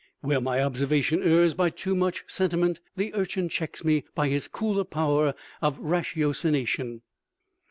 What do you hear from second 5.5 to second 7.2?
of ratiocination.